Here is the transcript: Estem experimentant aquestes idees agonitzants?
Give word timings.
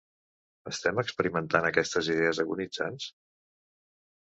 Estem 0.71 1.01
experimentant 1.01 1.69
aquestes 1.69 2.11
idees 2.15 2.41
agonitzants? 2.47 3.09